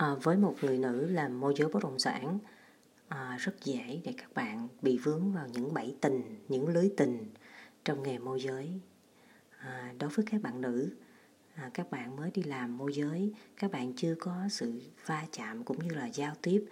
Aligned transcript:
à, 0.00 0.14
với 0.22 0.36
một 0.36 0.54
người 0.62 0.78
nữ 0.78 1.06
làm 1.06 1.40
môi 1.40 1.54
giới 1.56 1.68
bất 1.68 1.82
động 1.82 1.98
sản 1.98 2.38
à, 3.08 3.36
rất 3.40 3.64
dễ 3.64 4.00
để 4.04 4.14
các 4.18 4.34
bạn 4.34 4.68
bị 4.82 4.98
vướng 4.98 5.32
vào 5.32 5.48
những 5.48 5.74
bẫy 5.74 5.96
tình 6.00 6.44
những 6.48 6.68
lưới 6.68 6.90
tình 6.96 7.30
trong 7.84 8.02
nghề 8.02 8.18
môi 8.18 8.40
giới. 8.40 8.80
À, 9.58 9.92
đối 9.98 10.10
với 10.10 10.26
các 10.30 10.42
bạn 10.42 10.60
nữ 10.60 10.90
à, 11.54 11.70
các 11.74 11.90
bạn 11.90 12.16
mới 12.16 12.30
đi 12.30 12.42
làm 12.42 12.78
môi 12.78 12.92
giới 12.92 13.32
các 13.56 13.70
bạn 13.70 13.92
chưa 13.96 14.14
có 14.20 14.48
sự 14.50 14.82
va 15.06 15.26
chạm 15.32 15.64
cũng 15.64 15.78
như 15.78 15.94
là 15.94 16.06
giao 16.06 16.34
tiếp 16.42 16.64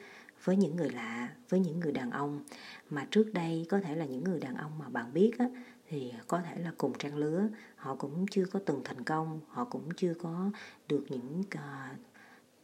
với 0.45 0.57
những 0.57 0.77
người 0.77 0.91
lạ 0.91 1.29
với 1.49 1.61
những 1.61 1.81
người 1.81 1.93
đàn 1.93 2.11
ông. 2.11 2.45
Mà 2.91 3.07
trước 3.11 3.31
đây 3.35 3.67
có 3.69 3.81
thể 3.81 3.97
là 3.97 4.05
những 4.05 4.25
người 4.25 4.41
đàn 4.41 4.55
ông 4.55 4.79
mà 4.79 4.89
bạn 4.89 5.13
biết 5.13 5.33
á, 5.39 5.47
thì 5.89 6.13
có 6.27 6.41
thể 6.41 6.59
là 6.63 6.73
cùng 6.79 6.99
trang 6.99 7.17
lứa 7.17 7.49
họ 7.77 7.95
cũng 7.95 8.27
chưa 8.31 8.45
có 8.45 8.61
từng 8.67 8.81
thành 8.85 9.05
công 9.05 9.41
họ 9.49 9.65
cũng 9.65 9.89
chưa 9.97 10.15
có 10.15 10.51
được 10.89 11.05
những 11.09 11.41
uh, 11.41 11.99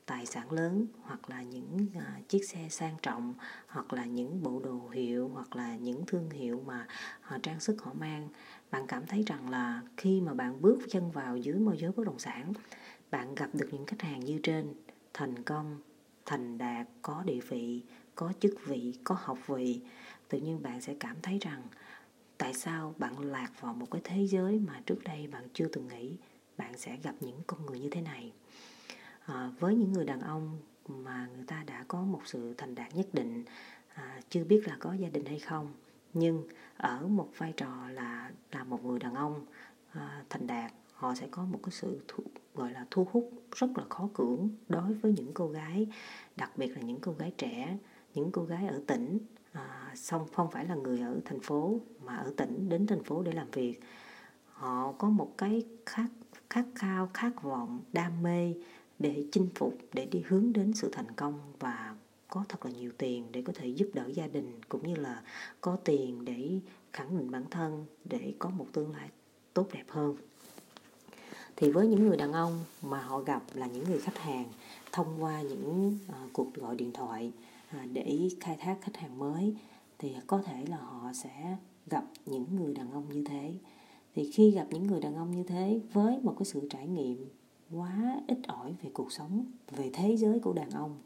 tài 0.07 0.27
sản 0.27 0.53
lớn 0.53 0.87
hoặc 1.03 1.31
là 1.31 1.43
những 1.43 1.87
uh, 1.97 2.29
chiếc 2.29 2.49
xe 2.49 2.69
sang 2.71 2.97
trọng 3.03 3.35
hoặc 3.67 3.93
là 3.93 4.05
những 4.05 4.43
bộ 4.43 4.61
đồ 4.65 4.89
hiệu 4.89 5.31
hoặc 5.35 5.57
là 5.57 5.77
những 5.77 6.07
thương 6.07 6.31
hiệu 6.31 6.63
mà 6.67 6.87
họ 7.21 7.39
trang 7.43 7.61
sức 7.61 7.83
họ 7.83 7.93
mang. 7.93 8.29
Bạn 8.71 8.87
cảm 8.87 9.07
thấy 9.07 9.25
rằng 9.27 9.51
là 9.51 9.83
khi 9.97 10.21
mà 10.21 10.35
bạn 10.35 10.63
bước 10.63 10.79
chân 10.91 11.11
vào 11.11 11.37
dưới 11.37 11.59
môi 11.59 11.77
giới 11.79 11.93
bất 11.93 12.07
động 12.07 12.19
sản 12.19 12.53
bạn 13.11 13.35
gặp 13.35 13.51
được 13.53 13.69
những 13.73 13.87
khách 13.87 14.03
hàng 14.03 14.21
như 14.21 14.41
trên 14.43 14.75
thành 15.15 15.43
công 15.43 15.79
thành 16.27 16.59
đạt 16.59 16.87
có 17.03 17.23
địa 17.27 17.41
vị 17.41 17.83
có 18.15 18.33
chức 18.41 18.55
vị 18.65 18.95
có 19.05 19.17
học 19.21 19.39
vị 19.47 19.81
tự 20.29 20.39
nhiên 20.41 20.63
bạn 20.63 20.81
sẽ 20.81 20.95
cảm 21.01 21.17
thấy 21.23 21.39
rằng 21.39 21.63
tại 22.39 22.55
sao 22.55 22.95
bạn 22.99 23.21
lạc 23.21 23.51
vào 23.61 23.75
một 23.75 23.91
cái 23.91 24.01
thế 24.05 24.27
giới 24.27 24.59
mà 24.59 24.81
trước 24.87 24.99
đây 25.05 25.27
bạn 25.27 25.49
chưa 25.53 25.69
từng 25.73 25.89
nghĩ 25.89 26.17
bạn 26.57 26.79
sẽ 26.79 26.97
gặp 27.03 27.15
những 27.21 27.41
con 27.47 27.67
người 27.67 27.79
như 27.79 27.89
thế 27.91 28.01
này 28.01 28.33
à, 29.27 29.51
với 29.59 29.75
những 29.75 29.93
người 29.93 30.05
đàn 30.05 30.21
ông 30.21 30.59
mà 30.89 31.29
người 31.35 31.45
ta 31.47 31.65
đã 31.67 31.85
có 31.89 32.03
một 32.03 32.21
sự 32.25 32.55
thành 32.59 32.75
đạt 32.75 32.95
nhất 32.95 33.07
định 33.13 33.45
à, 33.95 34.21
chưa 34.31 34.45
biết 34.45 34.69
là 34.69 34.77
có 34.81 34.93
gia 34.93 35.09
đình 35.09 35.25
hay 35.25 35.39
không 35.39 35.73
nhưng 36.15 36.49
ở 36.77 37.07
một 37.07 37.29
vai 37.37 37.53
trò 37.57 37.89
là 37.89 38.31
là 38.53 38.65
một 38.65 38.85
người 38.85 38.99
đàn 38.99 39.15
ông 39.15 39.47
à, 39.93 40.25
thành 40.31 40.47
đạt 40.47 40.73
họ 40.93 41.15
sẽ 41.15 41.27
có 41.31 41.45
một 41.45 41.61
cái 41.63 41.73
sự 41.73 42.01
thu, 42.09 42.25
gọi 42.55 42.73
là 42.73 42.87
thu 42.91 43.07
hút 43.13 43.33
rất 43.57 43.71
là 43.77 43.85
khó 43.89 44.09
cưỡng 44.15 44.49
đối 44.69 44.95
với 44.95 45.13
những 45.13 45.31
cô 45.35 45.49
gái 45.49 45.87
đặc 46.37 46.51
biệt 46.57 46.69
là 46.77 46.83
những 46.83 47.01
cô 47.01 47.13
gái 47.13 47.33
trẻ 47.39 47.79
những 48.15 48.31
cô 48.33 48.43
gái 48.43 48.67
ở 48.67 48.81
tỉnh. 48.87 49.19
À, 49.53 49.93
xong 49.95 50.27
không 50.33 50.51
phải 50.51 50.67
là 50.67 50.75
người 50.75 51.01
ở 51.01 51.21
thành 51.25 51.41
phố 51.41 51.81
mà 52.05 52.17
ở 52.17 52.33
tỉnh 52.37 52.69
đến 52.69 52.87
thành 52.87 53.05
phố 53.05 53.23
để 53.23 53.33
làm 53.33 53.51
việc. 53.51 53.81
Họ 54.53 54.93
có 54.93 55.09
một 55.11 55.35
cái 55.39 55.63
khát 55.87 56.09
khát 56.51 56.65
khao 56.75 57.11
khát 57.15 57.43
vọng 57.43 57.81
đam 57.93 58.23
mê 58.23 58.55
để 58.99 59.25
chinh 59.33 59.49
phục 59.55 59.79
để 59.93 60.07
đi 60.07 60.23
hướng 60.29 60.53
đến 60.53 60.73
sự 60.75 60.89
thành 60.93 61.11
công 61.17 61.41
và 61.59 61.95
có 62.29 62.45
thật 62.49 62.65
là 62.67 62.73
nhiều 62.73 62.93
tiền 62.99 63.25
để 63.33 63.43
có 63.43 63.53
thể 63.57 63.69
giúp 63.69 63.91
đỡ 63.95 64.11
gia 64.15 64.27
đình 64.27 64.61
cũng 64.69 64.87
như 64.87 64.95
là 64.95 65.23
có 65.61 65.77
tiền 65.77 66.25
để 66.25 66.61
khẳng 66.93 67.19
định 67.19 67.31
bản 67.31 67.45
thân 67.51 67.87
để 68.05 68.35
có 68.39 68.51
một 68.51 68.67
tương 68.73 68.93
lai 68.93 69.09
tốt 69.55 69.69
đẹp 69.73 69.85
hơn. 69.89 70.17
Thì 71.57 71.71
với 71.71 71.87
những 71.87 72.09
người 72.09 72.17
đàn 72.17 72.33
ông 72.33 72.65
mà 72.83 73.03
họ 73.03 73.21
gặp 73.21 73.43
là 73.55 73.67
những 73.67 73.85
người 73.85 73.99
khách 73.99 74.19
hàng 74.19 74.45
thông 74.93 75.23
qua 75.23 75.43
những 75.43 75.99
uh, 76.09 76.33
cuộc 76.33 76.55
gọi 76.55 76.77
điện 76.77 76.93
thoại 76.93 77.33
uh, 77.77 77.93
để 77.93 78.29
khai 78.41 78.57
thác 78.61 78.79
khách 78.81 78.97
hàng 78.97 79.19
mới 79.19 79.57
thì 79.99 80.15
có 80.27 80.43
thể 80.43 80.65
là 80.69 80.77
họ 80.77 81.13
sẽ 81.15 81.57
gặp 81.87 82.05
những 82.27 82.57
người 82.57 82.75
đàn 82.75 82.93
ông 82.93 83.09
như 83.13 83.25
thế. 83.29 83.55
Thì 84.15 84.31
khi 84.31 84.51
gặp 84.51 84.67
những 84.71 84.87
người 84.87 85.01
đàn 85.01 85.17
ông 85.17 85.31
như 85.31 85.43
thế 85.43 85.81
với 85.93 86.19
một 86.23 86.35
cái 86.39 86.47
sự 86.47 86.69
trải 86.71 86.87
nghiệm 86.87 87.29
quá 87.71 88.21
ít 88.27 88.39
ỏi 88.47 88.75
về 88.83 88.91
cuộc 88.95 89.13
sống 89.13 89.45
về 89.71 89.91
thế 89.93 90.17
giới 90.17 90.41
của 90.41 90.53
đàn 90.53 90.71
ông. 90.71 90.99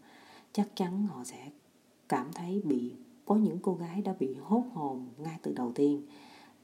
Chắc 0.52 0.68
chắn 0.74 1.06
họ 1.06 1.24
sẽ 1.24 1.50
cảm 2.08 2.32
thấy 2.32 2.62
bị 2.64 2.94
có 3.24 3.34
những 3.34 3.58
cô 3.62 3.74
gái 3.74 4.02
đã 4.02 4.14
bị 4.18 4.36
hốt 4.42 4.64
hồn 4.74 5.08
ngay 5.18 5.38
từ 5.42 5.52
đầu 5.52 5.72
tiên. 5.74 6.02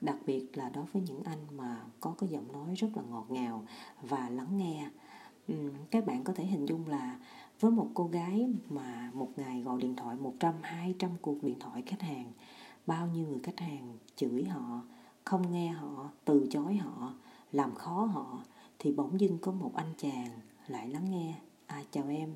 Đặc 0.00 0.16
biệt 0.26 0.46
là 0.54 0.68
đối 0.68 0.84
với 0.84 1.02
những 1.02 1.22
anh 1.22 1.56
mà 1.56 1.80
có 2.00 2.14
cái 2.18 2.28
giọng 2.28 2.52
nói 2.52 2.74
rất 2.74 2.88
là 2.96 3.02
ngọt 3.02 3.26
ngào 3.28 3.64
và 4.02 4.28
lắng 4.28 4.56
nghe. 4.56 4.90
Các 5.90 6.06
bạn 6.06 6.24
có 6.24 6.32
thể 6.32 6.44
hình 6.44 6.66
dung 6.66 6.88
là 6.88 7.18
với 7.60 7.70
một 7.70 7.90
cô 7.94 8.06
gái 8.06 8.48
mà 8.68 9.10
một 9.14 9.30
ngày 9.36 9.62
gọi 9.62 9.80
điện 9.80 9.96
thoại 9.96 10.16
100, 10.16 10.54
200 10.62 11.10
cuộc 11.22 11.42
điện 11.42 11.58
thoại 11.60 11.82
khách 11.86 12.02
hàng 12.02 12.32
bao 12.86 13.06
nhiêu 13.06 13.26
người 13.26 13.40
khách 13.42 13.60
hàng 13.60 13.98
chửi 14.16 14.44
họ 14.44 14.80
không 15.24 15.52
nghe 15.52 15.68
họ 15.68 16.10
từ 16.24 16.46
chối 16.50 16.76
họ 16.76 17.14
làm 17.52 17.74
khó 17.74 18.04
họ 18.04 18.38
thì 18.78 18.92
bỗng 18.92 19.20
dưng 19.20 19.38
có 19.38 19.52
một 19.52 19.72
anh 19.74 19.92
chàng 19.98 20.30
lại 20.68 20.88
lắng 20.88 21.10
nghe. 21.10 21.34
À 21.66 21.84
chào 21.90 22.08
em. 22.08 22.30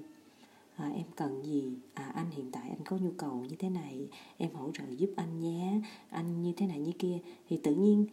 À, 0.77 0.91
em 0.95 1.07
cần 1.17 1.45
gì? 1.45 1.73
À 1.95 2.13
anh 2.15 2.31
hiện 2.31 2.51
tại 2.53 2.69
anh 2.69 2.85
có 2.85 2.97
nhu 2.97 3.11
cầu 3.17 3.45
như 3.49 3.57
thế 3.59 3.71
này. 3.71 4.09
Em 4.37 4.55
hỗ 4.55 4.71
trợ 4.75 4.85
giúp 4.97 5.11
anh 5.17 5.41
nhé. 5.41 5.81
Anh 6.11 6.43
như 6.43 6.53
thế 6.57 6.67
này 6.67 6.79
như 6.79 6.93
kia. 6.99 7.19
Thì 7.49 7.61
tự 7.63 7.75
nhiên 7.75 8.07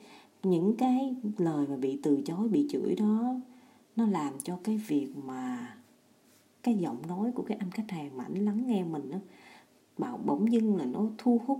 những 0.44 0.76
cái 0.78 1.16
lời 1.38 1.68
mà 1.68 1.78
bị 1.78 2.00
từ 2.04 2.22
chối 2.26 2.48
bị 2.48 2.68
chửi 2.70 2.96
đó 2.96 3.36
nó 3.96 4.08
làm 4.08 4.34
cho 4.44 4.60
cái 4.64 4.78
việc 4.78 5.08
mà 5.24 5.76
cái 6.64 6.76
giọng 6.76 7.08
nói 7.08 7.32
của 7.32 7.44
cái 7.44 7.58
anh 7.58 7.72
khách 7.72 7.92
hàng 7.92 8.18
mà 8.18 8.24
anh 8.24 8.46
lắng 8.46 8.64
nghe 8.68 8.84
mình 8.84 9.12
đó 9.12 9.18
bảo 9.98 10.18
bỗng 10.26 10.52
dưng 10.52 10.78
là 10.78 10.86
nó 10.86 11.08
thu 11.18 11.42
hút 11.46 11.60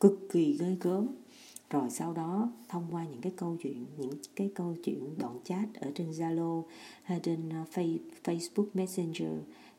cực 0.00 0.28
kỳ 0.32 0.56
ghê 0.60 0.76
gớm 0.80 1.06
rồi 1.72 1.90
sau 1.90 2.12
đó, 2.12 2.52
thông 2.68 2.86
qua 2.90 3.04
những 3.04 3.20
cái 3.20 3.32
câu 3.36 3.56
chuyện, 3.62 3.86
những 3.98 4.18
cái 4.36 4.50
câu 4.54 4.74
chuyện 4.84 5.18
đoạn 5.18 5.38
chat 5.44 5.74
ở 5.74 5.90
trên 5.94 6.10
Zalo 6.10 6.62
hay 7.02 7.20
trên 7.22 7.48
ờ, 7.48 7.64
Facebook 8.24 8.66
Messenger 8.74 9.32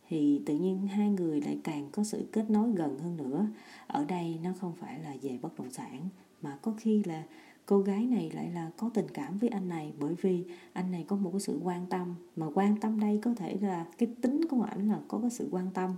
thì 0.07 0.41
tự 0.45 0.57
nhiên 0.57 0.87
hai 0.87 1.09
người 1.09 1.41
lại 1.41 1.57
càng 1.63 1.89
có 1.91 2.03
sự 2.03 2.25
kết 2.31 2.49
nối 2.49 2.71
gần 2.71 2.99
hơn 2.99 3.17
nữa. 3.17 3.47
Ở 3.87 4.05
đây 4.05 4.39
nó 4.43 4.49
không 4.59 4.73
phải 4.75 4.99
là 4.99 5.15
về 5.21 5.37
bất 5.41 5.59
động 5.59 5.71
sản, 5.71 6.09
mà 6.41 6.57
có 6.61 6.73
khi 6.77 7.03
là 7.03 7.23
cô 7.65 7.79
gái 7.79 8.05
này 8.05 8.31
lại 8.33 8.51
là 8.51 8.71
có 8.77 8.89
tình 8.93 9.07
cảm 9.13 9.37
với 9.37 9.49
anh 9.49 9.69
này, 9.69 9.93
bởi 9.99 10.15
vì 10.21 10.43
anh 10.73 10.91
này 10.91 11.05
có 11.07 11.15
một 11.15 11.29
cái 11.31 11.39
sự 11.39 11.59
quan 11.63 11.85
tâm, 11.89 12.15
mà 12.35 12.47
quan 12.53 12.79
tâm 12.79 12.99
đây 12.99 13.19
có 13.23 13.33
thể 13.35 13.57
là 13.61 13.85
cái 13.97 14.09
tính 14.21 14.41
của 14.49 14.61
ảnh 14.61 14.89
là 14.89 14.99
có 15.07 15.19
cái 15.19 15.29
sự 15.29 15.47
quan 15.51 15.67
tâm. 15.73 15.95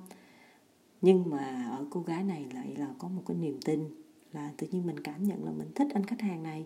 Nhưng 1.02 1.30
mà 1.30 1.70
ở 1.72 1.86
cô 1.90 2.02
gái 2.02 2.24
này 2.24 2.46
lại 2.54 2.76
là 2.78 2.88
có 2.98 3.08
một 3.08 3.24
cái 3.28 3.38
niềm 3.38 3.60
tin 3.66 4.05
là 4.36 4.52
tự 4.58 4.68
nhiên 4.72 4.88
mình 4.88 5.00
cảm 5.00 5.24
nhận 5.24 5.46
là 5.46 5.52
mình 5.52 5.68
thích 5.76 5.88
anh 5.94 6.06
khách 6.06 6.22
hàng 6.22 6.44
này. 6.44 6.66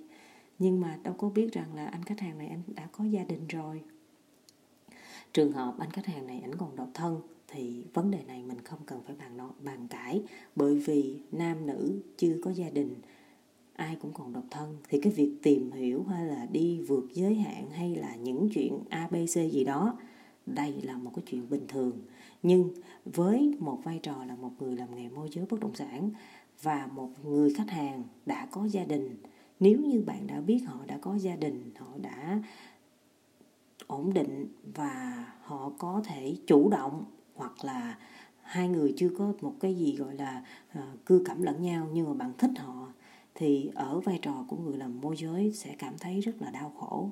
Nhưng 0.59 0.81
mà 0.81 0.99
đâu 1.03 1.13
có 1.17 1.29
biết 1.29 1.53
rằng 1.53 1.75
là 1.75 1.85
anh 1.85 2.03
khách 2.03 2.19
hàng 2.19 2.37
này 2.37 2.47
anh 2.47 2.61
đã 2.67 2.87
có 2.91 3.03
gia 3.03 3.23
đình 3.23 3.47
rồi. 3.47 3.81
Trường 5.33 5.51
hợp 5.51 5.75
anh 5.79 5.91
khách 5.91 6.05
hàng 6.05 6.27
này 6.27 6.39
ảnh 6.39 6.55
còn 6.55 6.75
độc 6.75 6.89
thân 6.93 7.21
thì 7.47 7.83
vấn 7.93 8.11
đề 8.11 8.23
này 8.27 8.43
mình 8.43 8.57
không 8.63 8.79
cần 8.85 9.01
phải 9.05 9.15
bàn 9.15 9.37
nó, 9.37 9.51
bàn 9.63 9.87
cãi. 9.87 10.23
Bởi 10.55 10.79
vì 10.79 11.19
nam 11.31 11.65
nữ 11.65 11.99
chưa 12.17 12.37
có 12.43 12.51
gia 12.51 12.69
đình, 12.69 12.95
ai 13.73 13.97
cũng 14.01 14.13
còn 14.13 14.33
độc 14.33 14.43
thân. 14.49 14.77
Thì 14.89 15.01
cái 15.01 15.13
việc 15.13 15.35
tìm 15.43 15.71
hiểu 15.71 16.03
hay 16.03 16.25
là 16.25 16.47
đi 16.51 16.81
vượt 16.81 17.07
giới 17.13 17.35
hạn 17.35 17.69
hay 17.69 17.95
là 17.95 18.15
những 18.15 18.49
chuyện 18.53 18.79
abc 18.89 19.51
gì 19.51 19.63
đó, 19.63 19.99
đây 20.45 20.73
là 20.81 20.97
một 20.97 21.11
cái 21.15 21.23
chuyện 21.27 21.49
bình 21.49 21.65
thường 21.67 21.91
nhưng 22.43 22.69
với 23.05 23.55
một 23.59 23.79
vai 23.83 23.99
trò 24.03 24.25
là 24.27 24.35
một 24.35 24.51
người 24.59 24.75
làm 24.75 24.95
nghề 24.95 25.09
môi 25.09 25.29
giới 25.31 25.45
bất 25.49 25.59
động 25.59 25.75
sản 25.75 26.09
và 26.61 26.87
một 26.87 27.09
người 27.25 27.53
khách 27.53 27.69
hàng 27.69 28.03
đã 28.25 28.47
có 28.51 28.65
gia 28.65 28.85
đình 28.85 29.17
nếu 29.59 29.79
như 29.79 30.03
bạn 30.05 30.27
đã 30.27 30.41
biết 30.41 30.59
họ 30.65 30.79
đã 30.87 30.97
có 31.01 31.17
gia 31.17 31.35
đình 31.35 31.71
họ 31.77 31.87
đã 32.01 32.41
ổn 33.87 34.13
định 34.13 34.47
và 34.75 35.25
họ 35.41 35.71
có 35.77 36.01
thể 36.05 36.35
chủ 36.47 36.69
động 36.69 37.05
hoặc 37.35 37.65
là 37.65 37.97
hai 38.41 38.67
người 38.67 38.93
chưa 38.97 39.09
có 39.17 39.33
một 39.41 39.53
cái 39.59 39.75
gì 39.75 39.95
gọi 39.95 40.15
là 40.15 40.45
uh, 40.79 41.05
cưa 41.05 41.19
cảm 41.25 41.41
lẫn 41.41 41.61
nhau 41.61 41.87
nhưng 41.93 42.07
mà 42.07 42.13
bạn 42.13 42.31
thích 42.37 42.51
họ 42.57 42.93
thì 43.35 43.71
ở 43.75 43.99
vai 43.99 44.19
trò 44.21 44.45
của 44.47 44.57
người 44.57 44.77
làm 44.77 45.01
môi 45.01 45.15
giới 45.17 45.51
sẽ 45.51 45.75
cảm 45.79 45.97
thấy 45.97 46.19
rất 46.21 46.41
là 46.41 46.51
đau 46.51 46.73
khổ. 46.79 47.09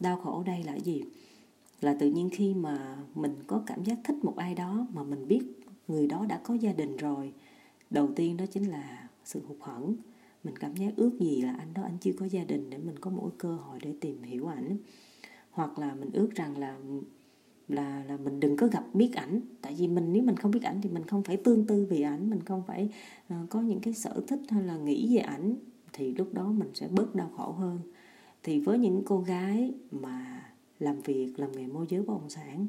Đau 0.00 0.16
khổ 0.16 0.42
đây 0.46 0.62
là 0.62 0.74
gì? 0.76 1.02
Là 1.80 1.94
tự 1.94 2.10
nhiên 2.10 2.30
khi 2.32 2.54
mà 2.54 2.96
mình 3.14 3.34
có 3.46 3.62
cảm 3.66 3.84
giác 3.84 3.98
thích 4.04 4.16
một 4.22 4.36
ai 4.36 4.54
đó 4.54 4.86
mà 4.92 5.02
mình 5.02 5.28
biết 5.28 5.42
người 5.88 6.06
đó 6.06 6.26
đã 6.28 6.40
có 6.44 6.54
gia 6.54 6.72
đình 6.72 6.96
rồi 6.96 7.32
đầu 7.90 8.08
tiên 8.16 8.36
đó 8.36 8.44
chính 8.46 8.70
là 8.70 9.08
sự 9.24 9.40
hụt 9.48 9.56
hẫng. 9.60 9.94
Mình 10.44 10.56
cảm 10.56 10.76
giác 10.76 10.96
ước 10.96 11.10
gì 11.20 11.42
là 11.42 11.52
anh 11.52 11.74
đó 11.74 11.82
anh 11.82 11.96
chưa 12.00 12.12
có 12.18 12.26
gia 12.26 12.44
đình 12.44 12.70
để 12.70 12.78
mình 12.78 12.98
có 12.98 13.10
mỗi 13.10 13.30
cơ 13.38 13.56
hội 13.56 13.78
để 13.82 13.94
tìm 14.00 14.22
hiểu 14.22 14.46
ảnh. 14.46 14.76
Hoặc 15.50 15.78
là 15.78 15.94
mình 15.94 16.10
ước 16.12 16.34
rằng 16.34 16.58
là 16.58 16.78
là 17.68 18.04
là 18.08 18.16
mình 18.16 18.40
đừng 18.40 18.56
có 18.56 18.66
gặp 18.66 18.84
biết 18.94 19.14
ảnh. 19.14 19.40
Tại 19.62 19.74
vì 19.78 19.88
mình 19.88 20.12
nếu 20.12 20.22
mình 20.22 20.36
không 20.36 20.50
biết 20.50 20.62
ảnh 20.62 20.80
thì 20.82 20.90
mình 20.90 21.04
không 21.06 21.22
phải 21.22 21.36
tương 21.36 21.66
tư 21.66 21.86
về 21.90 22.02
ảnh 22.02 22.30
mình 22.30 22.40
không 22.42 22.62
phải 22.66 22.90
uh, 23.34 23.50
có 23.50 23.60
những 23.60 23.80
cái 23.80 23.94
sở 23.94 24.20
thích 24.28 24.40
hay 24.48 24.62
là 24.62 24.76
nghĩ 24.76 25.16
về 25.16 25.20
ảnh 25.20 25.56
thì 25.92 26.14
lúc 26.14 26.34
đó 26.34 26.52
mình 26.52 26.68
sẽ 26.74 26.88
bớt 26.88 27.14
đau 27.14 27.30
khổ 27.36 27.52
hơn. 27.52 27.78
Thì 28.42 28.60
với 28.60 28.78
những 28.78 29.02
cô 29.06 29.20
gái 29.20 29.74
mà 29.90 30.44
làm 30.80 31.00
việc 31.00 31.32
làm 31.36 31.52
nghề 31.52 31.66
môi 31.66 31.86
giới 31.88 32.02
bất 32.02 32.14
động 32.14 32.30
sản 32.30 32.66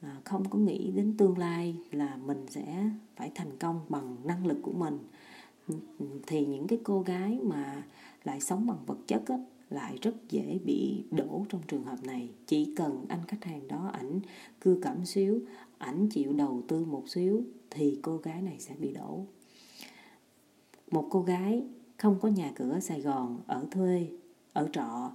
à, 0.00 0.20
không 0.24 0.48
có 0.48 0.58
nghĩ 0.58 0.90
đến 0.90 1.14
tương 1.16 1.38
lai 1.38 1.76
là 1.90 2.16
mình 2.16 2.46
sẽ 2.50 2.90
phải 3.16 3.30
thành 3.34 3.58
công 3.58 3.80
bằng 3.88 4.16
năng 4.24 4.46
lực 4.46 4.58
của 4.62 4.72
mình. 4.72 4.98
Thì 6.26 6.46
những 6.46 6.66
cái 6.66 6.78
cô 6.84 7.02
gái 7.02 7.38
mà 7.42 7.82
lại 8.24 8.40
sống 8.40 8.66
bằng 8.66 8.78
vật 8.86 8.98
chất 9.06 9.22
á, 9.26 9.36
lại 9.70 9.98
rất 10.02 10.14
dễ 10.28 10.58
bị 10.64 11.04
đổ 11.10 11.46
trong 11.48 11.60
trường 11.68 11.84
hợp 11.84 12.04
này. 12.04 12.30
Chỉ 12.46 12.74
cần 12.76 13.04
anh 13.08 13.20
khách 13.28 13.44
hàng 13.44 13.68
đó 13.68 13.90
ảnh 13.92 14.20
cưa 14.60 14.76
cảm 14.82 15.04
xíu 15.04 15.40
ảnh 15.78 16.08
chịu 16.08 16.32
đầu 16.32 16.62
tư 16.68 16.84
một 16.84 17.08
xíu 17.08 17.42
thì 17.70 17.98
cô 18.02 18.16
gái 18.16 18.42
này 18.42 18.56
sẽ 18.58 18.74
bị 18.78 18.92
đổ. 18.92 19.24
Một 20.90 21.06
cô 21.10 21.22
gái 21.22 21.62
không 21.96 22.18
có 22.20 22.28
nhà 22.28 22.52
cửa 22.54 22.70
ở 22.70 22.80
Sài 22.80 23.00
Gòn 23.00 23.40
ở 23.46 23.66
thuê 23.70 24.08
ở 24.52 24.68
trọ 24.72 25.10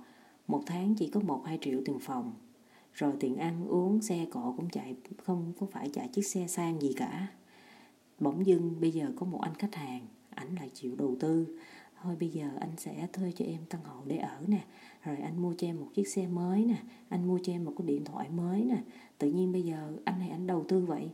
một 0.47 0.63
tháng 0.65 0.95
chỉ 0.95 1.07
có 1.07 1.19
một, 1.19 1.41
hai 1.45 1.59
triệu 1.61 1.81
tiền 1.85 1.99
phòng. 1.99 2.33
Rồi 2.93 3.13
tiền 3.19 3.35
ăn, 3.35 3.67
uống, 3.67 4.01
xe, 4.01 4.25
cộ 4.31 4.53
cũng 4.57 4.69
chạy, 4.69 4.95
không 5.17 5.53
có 5.59 5.67
phải 5.71 5.89
chạy 5.93 6.07
chiếc 6.07 6.27
xe 6.27 6.47
sang 6.47 6.81
gì 6.81 6.93
cả. 6.93 7.27
Bỗng 8.19 8.45
dưng 8.45 8.81
bây 8.81 8.91
giờ 8.91 9.11
có 9.15 9.25
một 9.25 9.41
anh 9.41 9.55
khách 9.55 9.75
hàng, 9.75 10.07
ảnh 10.29 10.55
lại 10.55 10.69
chịu 10.73 10.95
đầu 10.95 11.15
tư. 11.19 11.59
Thôi 12.01 12.15
bây 12.19 12.29
giờ 12.29 12.49
anh 12.59 12.71
sẽ 12.77 13.07
thuê 13.13 13.31
cho 13.31 13.45
em 13.45 13.61
căn 13.69 13.81
hộ 13.83 14.01
để 14.05 14.17
ở 14.17 14.41
nè. 14.47 14.63
Rồi 15.03 15.17
anh 15.17 15.41
mua 15.41 15.53
cho 15.57 15.67
em 15.67 15.79
một 15.79 15.87
chiếc 15.93 16.07
xe 16.07 16.27
mới 16.27 16.65
nè. 16.65 16.77
Anh 17.09 17.27
mua 17.27 17.39
cho 17.43 17.53
em 17.53 17.65
một 17.65 17.73
cái 17.77 17.87
điện 17.87 18.05
thoại 18.05 18.29
mới 18.29 18.63
nè. 18.63 18.83
Tự 19.17 19.31
nhiên 19.31 19.51
bây 19.51 19.61
giờ 19.61 19.97
anh 20.05 20.19
này 20.19 20.29
anh 20.29 20.47
đầu 20.47 20.65
tư 20.67 20.85
vậy. 20.85 21.09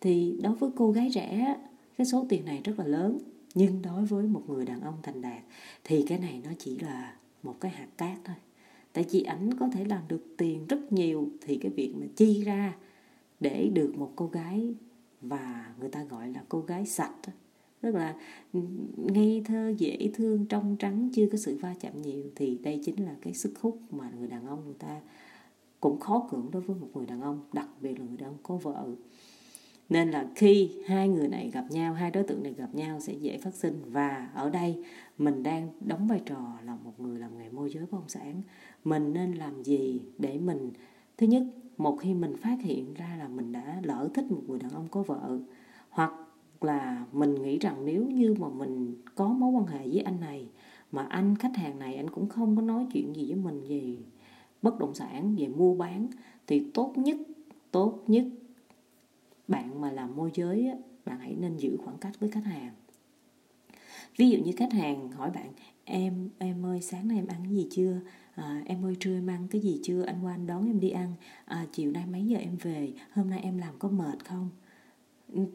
Thì 0.00 0.40
đối 0.42 0.54
với 0.54 0.70
cô 0.76 0.92
gái 0.92 1.10
trẻ 1.14 1.56
cái 1.98 2.06
số 2.06 2.26
tiền 2.28 2.44
này 2.44 2.60
rất 2.64 2.78
là 2.78 2.84
lớn. 2.84 3.18
Nhưng 3.54 3.82
đối 3.82 4.04
với 4.04 4.26
một 4.26 4.42
người 4.48 4.64
đàn 4.64 4.80
ông 4.80 4.94
thành 5.02 5.20
đạt, 5.20 5.42
thì 5.84 6.04
cái 6.08 6.18
này 6.18 6.40
nó 6.44 6.50
chỉ 6.58 6.78
là 6.78 7.16
một 7.42 7.54
cái 7.60 7.70
hạt 7.70 7.88
cát 7.96 8.18
thôi 8.24 8.36
tại 8.92 9.04
vì 9.10 9.22
ảnh 9.22 9.54
có 9.54 9.68
thể 9.72 9.84
làm 9.84 10.08
được 10.08 10.34
tiền 10.36 10.66
rất 10.66 10.92
nhiều 10.92 11.28
thì 11.40 11.56
cái 11.56 11.72
việc 11.72 11.94
mà 12.00 12.06
chi 12.16 12.44
ra 12.44 12.76
để 13.40 13.70
được 13.74 13.94
một 13.96 14.12
cô 14.16 14.26
gái 14.26 14.74
và 15.20 15.74
người 15.80 15.88
ta 15.88 16.04
gọi 16.04 16.28
là 16.28 16.44
cô 16.48 16.60
gái 16.60 16.86
sạch 16.86 17.14
rất 17.82 17.94
là 17.94 18.14
ngây 18.96 19.42
thơ, 19.44 19.74
dễ 19.78 20.10
thương, 20.14 20.46
trong 20.46 20.76
trắng, 20.78 21.10
chưa 21.14 21.28
có 21.32 21.38
sự 21.38 21.58
va 21.60 21.74
chạm 21.80 22.02
nhiều 22.02 22.24
thì 22.34 22.58
đây 22.58 22.80
chính 22.84 23.04
là 23.04 23.14
cái 23.22 23.34
sức 23.34 23.58
hút 23.60 23.80
mà 23.90 24.10
người 24.18 24.28
đàn 24.28 24.46
ông 24.46 24.64
người 24.64 24.76
ta 24.78 25.00
cũng 25.80 26.00
khó 26.00 26.28
cưỡng 26.30 26.50
đối 26.50 26.62
với 26.62 26.76
một 26.76 26.88
người 26.94 27.06
đàn 27.06 27.20
ông, 27.20 27.40
đặc 27.52 27.68
biệt 27.80 28.00
là 28.00 28.06
người 28.06 28.16
đàn 28.16 28.28
ông 28.28 28.38
có 28.42 28.56
vợ 28.56 28.88
nên 29.88 30.10
là 30.10 30.28
khi 30.34 30.70
hai 30.86 31.08
người 31.08 31.28
này 31.28 31.50
gặp 31.50 31.64
nhau, 31.70 31.94
hai 31.94 32.10
đối 32.10 32.22
tượng 32.22 32.42
này 32.42 32.54
gặp 32.54 32.74
nhau 32.74 33.00
sẽ 33.00 33.12
dễ 33.12 33.38
phát 33.38 33.54
sinh. 33.54 33.82
Và 33.86 34.30
ở 34.34 34.50
đây 34.50 34.84
mình 35.18 35.42
đang 35.42 35.68
đóng 35.80 36.06
vai 36.06 36.20
trò 36.26 36.58
là 36.64 36.76
một 36.84 37.00
người 37.00 37.18
làm 37.18 37.38
nghề 37.38 37.50
môi 37.50 37.70
giới 37.70 37.82
bất 37.82 37.92
động 37.92 38.08
sản 38.08 38.42
mình 38.84 39.12
nên 39.12 39.32
làm 39.32 39.64
gì 39.64 40.00
để 40.18 40.38
mình, 40.38 40.70
thứ 41.16 41.26
nhất, 41.26 41.42
một 41.76 41.96
khi 41.96 42.14
mình 42.14 42.36
phát 42.36 42.58
hiện 42.62 42.94
ra 42.94 43.16
là 43.18 43.28
mình 43.28 43.52
đã 43.52 43.80
lỡ 43.82 44.08
thích 44.14 44.30
một 44.30 44.42
người 44.46 44.58
đàn 44.58 44.70
ông 44.70 44.88
có 44.90 45.02
vợ, 45.02 45.38
hoặc 45.90 46.12
là 46.60 47.06
mình 47.12 47.34
nghĩ 47.34 47.58
rằng 47.58 47.84
nếu 47.84 48.06
như 48.06 48.34
mà 48.38 48.48
mình 48.48 48.94
có 49.14 49.28
mối 49.28 49.50
quan 49.50 49.66
hệ 49.66 49.88
với 49.88 50.00
anh 50.00 50.20
này, 50.20 50.48
mà 50.92 51.02
anh 51.02 51.36
khách 51.36 51.56
hàng 51.56 51.78
này 51.78 51.94
anh 51.94 52.10
cũng 52.10 52.28
không 52.28 52.56
có 52.56 52.62
nói 52.62 52.86
chuyện 52.92 53.16
gì 53.16 53.26
với 53.32 53.36
mình 53.36 53.64
về 53.68 53.96
bất 54.62 54.78
động 54.78 54.94
sản, 54.94 55.36
về 55.38 55.48
mua 55.48 55.74
bán, 55.74 56.06
thì 56.46 56.70
tốt 56.74 56.92
nhất 56.96 57.16
tốt 57.70 58.04
nhất 58.06 58.24
bạn 59.48 59.80
mà 59.80 59.92
làm 59.92 60.16
môi 60.16 60.30
giới 60.34 60.70
bạn 61.04 61.18
hãy 61.18 61.34
nên 61.38 61.56
giữ 61.56 61.76
khoảng 61.84 61.98
cách 61.98 62.20
với 62.20 62.30
khách 62.30 62.44
hàng. 62.44 62.72
Ví 64.16 64.30
dụ 64.30 64.38
như 64.44 64.52
khách 64.56 64.72
hàng 64.72 65.10
hỏi 65.10 65.30
bạn 65.30 65.52
em 65.84 66.28
em 66.38 66.66
ơi 66.66 66.80
sáng 66.80 67.08
nay 67.08 67.18
em 67.18 67.26
ăn 67.26 67.40
cái 67.44 67.54
gì 67.54 67.68
chưa? 67.70 68.00
À, 68.34 68.62
em 68.66 68.84
ơi 68.84 68.96
trưa 69.00 69.14
em 69.14 69.26
ăn 69.26 69.48
cái 69.50 69.60
gì 69.60 69.80
chưa? 69.82 70.02
Anh 70.02 70.24
qua 70.24 70.32
anh 70.34 70.46
đón 70.46 70.66
em 70.66 70.80
đi 70.80 70.90
ăn. 70.90 71.14
À, 71.44 71.66
chiều 71.72 71.92
nay 71.92 72.04
mấy 72.06 72.26
giờ 72.26 72.38
em 72.38 72.56
về? 72.62 72.92
Hôm 73.12 73.30
nay 73.30 73.40
em 73.42 73.58
làm 73.58 73.74
có 73.78 73.88
mệt 73.88 74.24
không? 74.24 74.50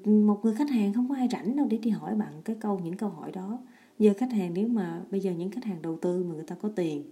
Một 0.06 0.40
người 0.44 0.56
khách 0.56 0.70
hàng 0.70 0.94
không 0.94 1.10
có 1.10 1.16
ai 1.16 1.28
rảnh 1.32 1.56
đâu 1.56 1.68
để 1.70 1.78
đi 1.78 1.90
hỏi 1.90 2.16
bạn 2.16 2.42
cái 2.46 2.56
câu 2.60 2.80
những 2.80 2.98
câu 2.98 3.10
hỏi 3.10 3.32
đó. 3.32 3.60
Giờ 4.00 4.14
khách 4.18 4.32
hàng 4.32 4.54
nếu 4.54 4.68
mà 4.68 5.02
bây 5.12 5.20
giờ 5.20 5.32
những 5.32 5.52
khách 5.52 5.64
hàng 5.64 5.82
đầu 5.82 5.98
tư 6.02 6.24
mà 6.24 6.36
người 6.36 6.44
ta 6.44 6.56
có 6.56 6.70
tiền 6.70 7.04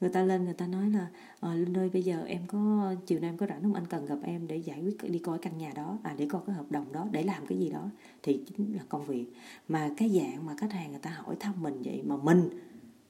người 0.00 0.10
ta 0.10 0.22
lên 0.22 0.44
người 0.44 0.54
ta 0.54 0.66
nói 0.66 0.90
là 0.90 1.08
à, 1.40 1.54
linh 1.54 1.76
ơi 1.76 1.90
bây 1.92 2.02
giờ 2.02 2.24
em 2.26 2.42
có 2.46 2.94
chiều 3.06 3.20
nay 3.20 3.30
em 3.30 3.36
có 3.36 3.46
rảnh 3.46 3.62
không? 3.62 3.74
Anh 3.74 3.86
cần 3.86 4.06
gặp 4.06 4.18
em 4.22 4.46
để 4.48 4.56
giải 4.56 4.82
quyết 4.82 5.10
đi 5.10 5.18
coi 5.18 5.38
căn 5.38 5.58
nhà 5.58 5.72
đó 5.74 5.98
à 6.02 6.14
để 6.18 6.26
coi 6.30 6.42
cái 6.46 6.56
hợp 6.56 6.70
đồng 6.70 6.92
đó 6.92 7.06
để 7.10 7.22
làm 7.22 7.46
cái 7.46 7.58
gì 7.58 7.68
đó. 7.68 7.90
Thì 8.22 8.40
chính 8.46 8.74
là 8.76 8.82
công 8.88 9.06
việc. 9.06 9.26
Mà 9.68 9.90
cái 9.96 10.08
dạng 10.08 10.46
mà 10.46 10.54
khách 10.56 10.72
hàng 10.72 10.90
người 10.90 11.00
ta 11.00 11.10
hỏi 11.10 11.36
thăm 11.40 11.54
mình 11.62 11.82
vậy 11.84 12.02
mà 12.06 12.16
mình 12.16 12.48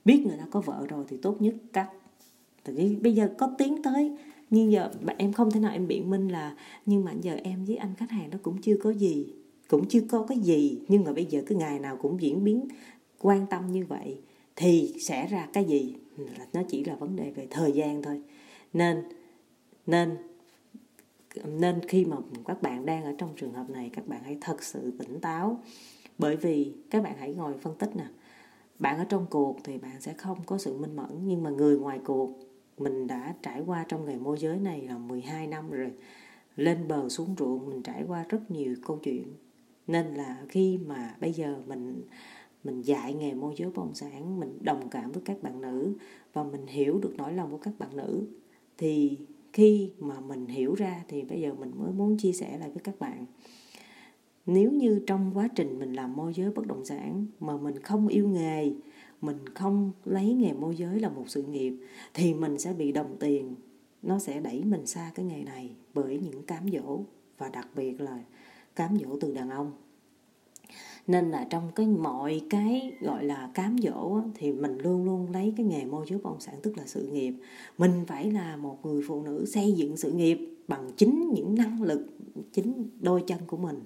biết 0.05 0.25
người 0.27 0.37
ta 0.39 0.45
có 0.51 0.61
vợ 0.61 0.87
rồi 0.89 1.05
thì 1.09 1.17
tốt 1.17 1.43
nhất 1.43 1.55
cắt. 1.73 1.91
Thì 2.65 2.97
bây 2.97 3.15
giờ 3.15 3.29
có 3.39 3.55
tiến 3.59 3.83
tới 3.83 4.17
nhưng 4.51 4.73
giờ 4.73 4.91
em 5.17 5.33
không 5.33 5.51
thể 5.51 5.61
nào 5.61 5.73
em 5.73 5.89
biện 5.89 6.11
minh 6.11 6.29
là 6.29 6.57
nhưng 6.87 7.05
mà 7.05 7.13
giờ 7.23 7.37
em 7.45 7.65
với 7.65 7.77
anh 7.77 7.95
khách 7.97 8.11
hàng 8.11 8.31
đó 8.31 8.39
cũng 8.43 8.63
chưa 8.63 8.77
có 8.83 8.91
gì 8.91 9.27
cũng 9.69 9.89
chưa 9.89 10.01
có 10.01 10.27
cái 10.29 10.39
gì 10.39 10.79
nhưng 10.89 11.05
mà 11.05 11.13
bây 11.13 11.25
giờ 11.25 11.43
cái 11.47 11.59
ngày 11.59 11.79
nào 11.79 11.97
cũng 11.97 12.23
diễn 12.23 12.45
biến 12.45 12.69
quan 13.19 13.47
tâm 13.47 13.73
như 13.73 13.85
vậy 13.89 14.19
thì 14.57 14.95
sẽ 15.01 15.27
ra 15.27 15.49
cái 15.53 15.65
gì? 15.65 15.95
Ừ, 16.19 16.25
nó 16.53 16.63
chỉ 16.69 16.85
là 16.85 16.95
vấn 16.95 17.17
đề 17.17 17.31
về 17.31 17.47
thời 17.51 17.73
gian 17.73 18.03
thôi. 18.03 18.21
Nên 18.73 19.03
nên 19.87 20.17
nên 21.45 21.81
khi 21.89 22.05
mà 22.05 22.17
các 22.47 22.63
bạn 22.63 22.87
đang 22.87 23.05
ở 23.05 23.15
trong 23.19 23.31
trường 23.37 23.53
hợp 23.53 23.71
này, 23.71 23.91
các 23.93 24.07
bạn 24.07 24.23
hãy 24.25 24.39
thật 24.41 24.63
sự 24.63 24.93
tỉnh 24.99 25.21
táo. 25.21 25.61
Bởi 26.19 26.37
vì 26.37 26.73
các 26.91 27.03
bạn 27.03 27.17
hãy 27.19 27.35
ngồi 27.35 27.59
phân 27.59 27.75
tích 27.79 27.97
nè. 27.97 28.07
Bạn 28.79 28.99
ở 28.99 29.05
trong 29.05 29.27
cuộc 29.31 29.57
thì 29.65 29.79
bạn 29.79 30.01
sẽ 30.01 30.13
không 30.13 30.39
có 30.47 30.59
sự 30.59 30.79
minh 30.79 30.97
mẫn, 30.97 31.11
nhưng 31.25 31.43
mà 31.43 31.51
người 31.51 31.79
ngoài 31.79 32.01
cuộc, 32.05 32.39
mình 32.79 33.07
đã 33.07 33.35
trải 33.43 33.63
qua 33.67 33.85
trong 33.89 34.05
nghề 34.05 34.17
môi 34.17 34.39
giới 34.39 34.59
này 34.59 34.83
là 34.83 34.99
12 34.99 35.47
năm 35.47 35.71
rồi. 35.71 35.93
Lên 36.57 36.89
bờ 36.89 37.09
xuống 37.09 37.35
ruộng, 37.39 37.71
mình 37.71 37.83
trải 37.83 38.05
qua 38.09 38.25
rất 38.29 38.51
nhiều 38.51 38.77
câu 38.87 38.99
chuyện. 39.03 39.25
Nên 39.87 40.15
là 40.15 40.37
khi 40.49 40.79
mà 40.87 41.15
bây 41.21 41.33
giờ 41.33 41.63
mình 41.67 42.03
mình 42.65 42.83
dạy 42.83 43.15
nghề 43.15 43.35
môi 43.35 43.55
giới 43.57 43.69
bất 43.69 43.77
động 43.77 43.95
sản, 43.95 44.41
mình 44.41 44.59
đồng 44.61 44.89
cảm 44.89 45.13
với 45.13 45.23
các 45.25 45.43
bạn 45.43 45.61
nữ 45.61 45.93
và 46.33 46.43
mình 46.43 46.67
hiểu 46.67 46.99
được 46.99 47.15
nỗi 47.17 47.33
lòng 47.33 47.51
của 47.51 47.59
các 47.59 47.79
bạn 47.79 47.97
nữ. 47.97 48.27
Thì 48.79 49.19
khi 49.53 49.91
mà 49.99 50.21
mình 50.21 50.47
hiểu 50.47 50.75
ra 50.75 51.05
thì 51.09 51.23
bây 51.23 51.41
giờ 51.41 51.55
mình 51.55 51.73
mới 51.77 51.93
muốn 51.93 52.17
chia 52.17 52.33
sẻ 52.33 52.59
lại 52.59 52.71
với 52.71 52.83
các 52.85 52.99
bạn. 52.99 53.27
Nếu 54.47 54.73
như 54.73 55.01
trong 55.07 55.31
quá 55.35 55.49
trình 55.55 55.79
mình 55.79 55.93
làm 55.93 56.17
môi 56.17 56.35
giới 56.35 56.51
bất 56.51 56.67
động 56.67 56.85
sản 56.85 57.27
mà 57.41 57.57
mình 57.57 57.83
không 57.83 58.09
yêu 58.09 58.29
nghề, 58.29 58.73
mình 59.21 59.37
không 59.55 59.93
lấy 60.05 60.35
nghề 60.35 60.53
môi 60.53 60.77
giới 60.77 61.01
là 61.01 61.09
một 61.09 61.25
sự 61.27 61.43
nghiệp, 61.43 61.75
thì 62.15 62.35
mình 62.35 62.59
sẽ 62.59 62.73
bị 62.73 62.93
đồng 62.93 63.17
tiền. 63.21 63.55
Nó 64.03 64.19
sẽ 64.19 64.41
đẩy 64.41 64.65
mình 64.65 64.87
xa 64.87 65.13
cái 65.15 65.27
nghề 65.27 65.43
này 65.43 65.71
bởi 65.95 66.19
những 66.19 66.43
cám 66.43 66.71
dỗ 66.73 67.01
và 67.39 67.49
đặc 67.49 67.69
biệt 67.77 68.01
là 68.01 68.25
cám 68.77 68.97
dỗ 68.97 69.19
từ 69.21 69.35
đàn 69.35 69.51
ông 69.51 69.73
nên 71.09 71.31
là 71.31 71.47
trong 71.51 71.71
cái 71.75 71.87
mọi 71.87 72.41
cái, 72.51 72.93
gọi 73.01 73.25
là, 73.25 73.51
cám 73.55 73.77
dỗ 73.83 74.21
thì 74.35 74.53
mình 74.53 74.79
luôn 74.79 75.05
luôn 75.05 75.33
lấy 75.33 75.55
cái 75.57 75.67
nghề 75.67 75.85
môi 75.85 76.07
giới 76.09 76.19
bất 76.19 76.31
động 76.31 76.41
sản, 76.41 76.55
tức 76.63 76.79
là 76.79 76.83
sự 76.87 77.07
nghiệp. 77.07 77.35
Mình 77.79 77.93
phải 78.07 78.31
là 78.31 78.57
một 78.57 78.87
người 78.87 79.03
phụ 79.09 79.23
nữ 79.23 79.45
xây 79.47 79.73
dựng 79.73 79.97
sự 79.97 80.13
nghiệp 80.13 80.39
bằng 80.69 80.91
chính 80.97 81.31
những 81.35 81.55
năng 81.55 81.83
lực, 81.83 82.07
chính 82.53 82.89
đôi 83.01 83.25
chân 83.27 83.39
của 83.47 83.57
mình. 83.57 83.81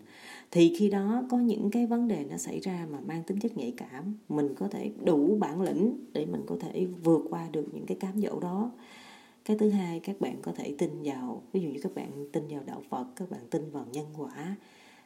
Thì 0.51 0.75
khi 0.79 0.91
đó 0.91 1.23
có 1.31 1.39
những 1.39 1.71
cái 1.71 1.87
vấn 1.87 2.09
đề 2.09 2.25
nó 2.31 2.37
xảy 2.37 2.61
ra 2.61 2.87
mà 2.91 2.99
mang 3.07 3.23
tính 3.23 3.39
chất 3.41 3.57
nhạy 3.57 3.75
cảm, 3.77 4.15
mình 4.29 4.55
có 4.55 4.69
thể 4.69 4.91
đủ 5.05 5.37
bản 5.41 5.63
lĩnh 5.63 5.97
để 6.13 6.27
mình 6.27 6.43
có 6.47 6.57
thể 6.61 6.87
vượt 7.05 7.23
qua 7.31 7.49
được 7.53 7.67
những 7.73 7.87
cái 7.87 7.97
cám 8.01 8.21
dỗ 8.21 8.41
đó. 8.41 8.71
Cái 9.45 9.59
thứ 9.59 9.71
hai, 9.71 10.01
các 10.01 10.21
bạn 10.21 10.37
có 10.43 10.53
thể 10.53 10.75
tin 10.79 10.91
vào, 11.03 11.43
ví 11.53 11.61
dụ 11.61 11.69
như 11.69 11.81
các 11.83 11.95
bạn 11.95 12.11
tin 12.33 12.43
vào 12.49 12.61
đạo 12.67 12.83
phật, 12.91 13.07
các 13.17 13.31
bạn 13.31 13.41
tin 13.51 13.71
vào 13.71 13.87
nhân 13.93 14.07
quả 14.17 14.57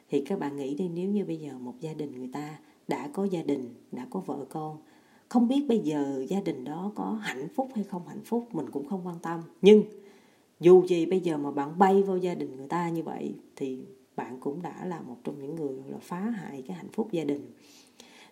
thì 0.09 0.21
các 0.21 0.39
bạn 0.39 0.57
nghĩ 0.57 0.75
đi, 0.75 0.87
nếu 0.87 1.09
như 1.09 1.25
bây 1.25 1.37
giờ 1.37 1.57
một 1.59 1.73
gia 1.79 1.93
đình 1.93 2.11
người 2.11 2.29
ta 2.33 2.59
đã 2.87 3.09
có 3.13 3.25
gia 3.25 3.43
đình, 3.43 3.73
đã 3.91 4.07
có 4.09 4.19
vợ 4.19 4.45
con, 4.49 4.77
không 5.29 5.47
biết 5.47 5.65
bây 5.67 5.79
giờ 5.79 6.25
gia 6.29 6.41
đình 6.41 6.63
đó 6.63 6.91
có 6.95 7.19
hạnh 7.21 7.47
phúc 7.55 7.69
hay 7.75 7.83
không 7.83 8.07
hạnh 8.07 8.23
phúc, 8.25 8.47
mình 8.51 8.69
cũng 8.71 8.87
không 8.87 9.07
quan 9.07 9.19
tâm. 9.21 9.41
Nhưng 9.61 9.83
dù 10.59 10.87
gì 10.87 11.05
bây 11.05 11.19
giờ 11.19 11.37
mà 11.37 11.51
bạn 11.51 11.79
bay 11.79 12.03
vô 12.03 12.15
gia 12.15 12.35
đình 12.35 12.55
người 12.55 12.67
ta 12.67 12.89
như 12.89 13.03
vậy, 13.03 13.33
thì 13.55 13.79
bạn 14.15 14.39
cũng 14.39 14.61
đã 14.61 14.85
là 14.85 15.01
một 15.01 15.17
trong 15.23 15.41
những 15.41 15.55
người 15.55 15.83
là 15.87 15.97
phá 16.01 16.19
hại 16.19 16.63
cái 16.67 16.77
hạnh 16.77 16.91
phúc 16.93 17.07
gia 17.11 17.23
đình. 17.23 17.41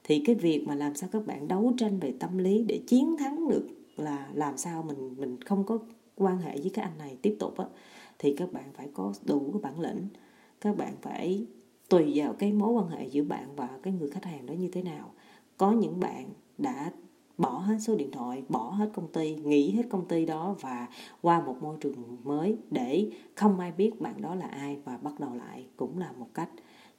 Thì 0.03 0.23
cái 0.25 0.35
việc 0.35 0.67
mà 0.67 0.75
làm 0.75 0.95
sao 0.95 1.09
các 1.13 1.25
bạn 1.25 1.47
đấu 1.47 1.73
tranh 1.77 1.99
về 1.99 2.13
tâm 2.19 2.37
lý 2.37 2.63
để 2.67 2.79
chiến 2.87 3.15
thắng 3.17 3.49
được 3.49 3.67
là 3.97 4.29
làm 4.33 4.57
sao 4.57 4.83
mình 4.83 5.15
mình 5.17 5.41
không 5.41 5.63
có 5.63 5.79
quan 6.15 6.37
hệ 6.37 6.57
với 6.57 6.69
cái 6.69 6.85
anh 6.85 6.97
này 6.97 7.17
tiếp 7.21 7.35
tục 7.39 7.57
á, 7.57 7.65
thì 8.19 8.35
các 8.37 8.53
bạn 8.53 8.65
phải 8.73 8.89
có 8.93 9.13
đủ 9.25 9.49
cái 9.53 9.61
bản 9.61 9.79
lĩnh. 9.79 10.07
Các 10.61 10.77
bạn 10.77 10.93
phải 11.01 11.45
tùy 11.95 12.11
vào 12.15 12.33
cái 12.33 12.53
mối 12.53 12.71
quan 12.71 12.87
hệ 12.87 13.05
giữa 13.05 13.23
bạn 13.23 13.55
và 13.55 13.69
cái 13.83 13.93
người 13.93 14.09
khách 14.09 14.25
hàng 14.25 14.45
đó 14.45 14.53
như 14.53 14.69
thế 14.71 14.81
nào. 14.81 15.11
Có 15.57 15.71
những 15.71 15.99
bạn 15.99 16.29
đã 16.57 16.91
bỏ 17.37 17.49
hết 17.49 17.77
số 17.79 17.95
điện 17.95 18.11
thoại, 18.11 18.43
bỏ 18.49 18.69
hết 18.69 18.89
công 18.93 19.07
ty, 19.07 19.35
nghỉ 19.35 19.71
hết 19.71 19.83
công 19.89 20.07
ty 20.07 20.25
đó 20.25 20.55
và 20.61 20.87
qua 21.21 21.41
một 21.41 21.55
môi 21.61 21.77
trường 21.81 21.95
mới 22.23 22.57
để 22.71 23.09
không 23.35 23.59
ai 23.59 23.71
biết 23.71 24.01
bạn 24.01 24.21
đó 24.21 24.35
là 24.35 24.45
ai 24.45 24.77
và 24.85 24.97
bắt 24.97 25.19
đầu 25.19 25.35
lại 25.35 25.65
cũng 25.77 25.97
là 25.97 26.11
một 26.19 26.27
cách. 26.33 26.49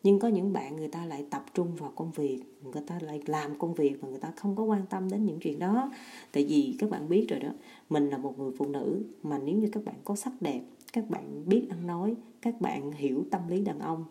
Nhưng 0.03 0.19
có 0.19 0.29
những 0.29 0.53
bạn 0.53 0.76
người 0.76 0.88
ta 0.88 1.07
lại 1.07 1.26
tập 1.31 1.45
trung 1.55 1.75
vào 1.75 1.93
công 1.95 2.11
việc, 2.12 2.43
người 2.62 2.83
ta 2.87 2.99
lại 3.03 3.23
làm 3.26 3.59
công 3.59 3.75
việc 3.75 3.99
và 4.00 4.09
người 4.09 4.21
ta 4.21 4.33
không 4.37 4.57
có 4.57 4.65
quan 4.65 4.87
tâm 4.91 5.11
đến 5.11 5.26
những 5.26 5.41
chuyện 5.41 5.59
đó. 5.59 5.93
Tại 6.33 6.45
vì 6.45 6.76
các 6.79 6.91
bạn 6.91 7.09
biết 7.09 7.26
rồi 7.29 7.41
đó, 7.41 7.50
mình 7.91 8.09
là 8.09 8.19
một 8.19 8.38
người 8.38 8.53
phụ 8.59 8.67
nữ 8.67 9.03
mà 9.23 9.38
nếu 9.38 9.57
như 9.57 9.69
các 9.73 9.85
bạn 9.85 9.97
có 10.05 10.17
sắc 10.17 10.33
đẹp, 10.41 10.61
các 10.93 11.11
bạn 11.11 11.49
biết 11.49 11.67
ăn 11.71 11.87
nói, 11.87 12.15
các 12.43 12.61
bạn 12.61 12.93
hiểu 12.93 13.25
tâm 13.31 13.49
lý 13.49 13.61
đàn 13.61 13.79
ông 13.79 14.05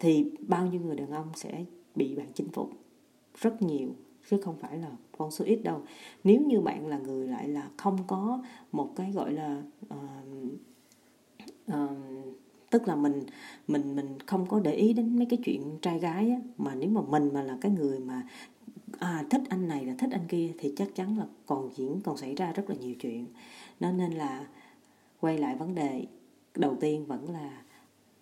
thì 0.00 0.30
bao 0.48 0.66
nhiêu 0.66 0.80
người 0.80 0.96
đàn 0.96 1.10
ông 1.10 1.28
sẽ 1.34 1.64
bị 1.94 2.14
bạn 2.14 2.26
chinh 2.34 2.48
phục? 2.48 2.70
Rất 3.40 3.62
nhiều 3.62 3.88
chứ 4.30 4.40
không 4.44 4.56
phải 4.58 4.78
là 4.78 4.90
con 5.18 5.30
số 5.30 5.44
ít 5.44 5.56
đâu. 5.56 5.82
Nếu 6.24 6.40
như 6.40 6.60
bạn 6.60 6.86
là 6.86 6.98
người 6.98 7.28
lại 7.28 7.48
là 7.48 7.70
không 7.76 7.98
có 8.06 8.42
một 8.72 8.92
cái 8.96 9.12
gọi 9.12 9.32
là 9.32 9.62
uh, 9.84 10.52
uh, 11.72 11.90
tức 12.70 12.88
là 12.88 12.96
mình 12.96 13.22
mình 13.68 13.96
mình 13.96 14.18
không 14.26 14.46
có 14.46 14.60
để 14.60 14.72
ý 14.72 14.92
đến 14.92 15.16
mấy 15.16 15.26
cái 15.26 15.38
chuyện 15.44 15.78
trai 15.82 15.98
gái 15.98 16.30
á, 16.30 16.36
mà 16.58 16.74
nếu 16.74 16.90
mà 16.90 17.00
mình 17.00 17.30
mà 17.32 17.42
là 17.42 17.58
cái 17.60 17.72
người 17.72 17.98
mà 18.00 18.22
à, 18.98 19.24
thích 19.30 19.42
anh 19.48 19.68
này 19.68 19.84
là 19.84 19.94
thích 19.98 20.10
anh 20.12 20.26
kia 20.28 20.52
thì 20.58 20.72
chắc 20.76 20.88
chắn 20.94 21.18
là 21.18 21.26
còn 21.46 21.70
diễn 21.76 22.00
còn 22.04 22.16
xảy 22.16 22.34
ra 22.34 22.52
rất 22.52 22.70
là 22.70 22.76
nhiều 22.80 22.94
chuyện. 22.94 23.26
Nó 23.80 23.92
nên 23.92 24.12
là 24.12 24.46
quay 25.20 25.38
lại 25.38 25.56
vấn 25.56 25.74
đề 25.74 26.06
đầu 26.54 26.76
tiên 26.80 27.06
vẫn 27.06 27.30
là 27.30 27.62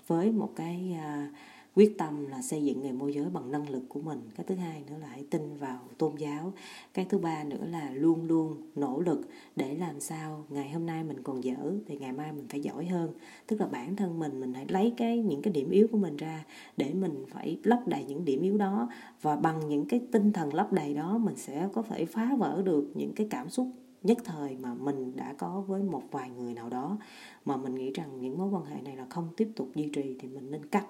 với 0.06 0.32
một 0.32 0.52
cái 0.56 0.96
uh, 0.96 1.34
quyết 1.78 1.98
tâm 1.98 2.26
là 2.26 2.42
xây 2.42 2.64
dựng 2.64 2.82
nghề 2.82 2.92
môi 2.92 3.14
giới 3.14 3.30
bằng 3.30 3.50
năng 3.50 3.70
lực 3.70 3.82
của 3.88 4.00
mình. 4.00 4.20
Cái 4.36 4.46
thứ 4.48 4.54
hai 4.54 4.82
nữa 4.88 4.96
là 5.00 5.06
hãy 5.06 5.24
tin 5.30 5.56
vào 5.56 5.80
tôn 5.98 6.16
giáo. 6.16 6.52
Cái 6.94 7.06
thứ 7.08 7.18
ba 7.18 7.44
nữa 7.44 7.64
là 7.70 7.90
luôn 7.90 8.24
luôn 8.24 8.56
nỗ 8.74 9.00
lực 9.00 9.20
để 9.56 9.74
làm 9.74 10.00
sao 10.00 10.44
ngày 10.48 10.70
hôm 10.70 10.86
nay 10.86 11.04
mình 11.04 11.22
còn 11.22 11.44
dở 11.44 11.72
thì 11.86 11.96
ngày 11.98 12.12
mai 12.12 12.32
mình 12.32 12.46
phải 12.48 12.60
giỏi 12.60 12.86
hơn. 12.86 13.10
Tức 13.46 13.60
là 13.60 13.66
bản 13.66 13.96
thân 13.96 14.18
mình 14.18 14.40
mình 14.40 14.54
hãy 14.54 14.66
lấy 14.68 14.94
cái, 14.96 15.18
những 15.18 15.42
cái 15.42 15.52
điểm 15.52 15.70
yếu 15.70 15.86
của 15.92 15.98
mình 15.98 16.16
ra 16.16 16.44
để 16.76 16.94
mình 16.94 17.24
phải 17.28 17.58
lấp 17.62 17.80
đầy 17.86 18.04
những 18.04 18.24
điểm 18.24 18.42
yếu 18.42 18.58
đó. 18.58 18.88
Và 19.22 19.36
bằng 19.36 19.68
những 19.68 19.88
cái 19.88 20.00
tinh 20.12 20.32
thần 20.32 20.54
lấp 20.54 20.72
đầy 20.72 20.94
đó, 20.94 21.18
mình 21.18 21.36
sẽ 21.36 21.68
có 21.72 21.82
thể 21.82 22.04
phá 22.04 22.36
vỡ 22.38 22.62
được 22.64 22.90
những 22.94 23.12
cái 23.16 23.26
cảm 23.30 23.50
xúc 23.50 23.66
nhất 24.02 24.18
thời 24.24 24.56
mà 24.56 24.74
mình 24.74 25.12
đã 25.16 25.34
có 25.38 25.60
với 25.60 25.82
một 25.82 26.02
vài 26.10 26.30
người 26.30 26.54
nào 26.54 26.68
đó. 26.68 26.98
Mà 27.44 27.56
mình 27.56 27.74
nghĩ 27.74 27.92
rằng 27.92 28.20
những 28.20 28.38
mối 28.38 28.48
quan 28.48 28.64
hệ 28.64 28.80
này 28.80 28.96
là 28.96 29.06
không 29.10 29.28
tiếp 29.36 29.48
tục 29.56 29.68
duy 29.74 29.88
trì 29.92 30.16
thì 30.20 30.28
mình 30.28 30.50
nên 30.50 30.66
cắt 30.66 30.86